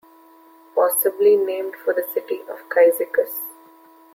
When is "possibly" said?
0.73-1.35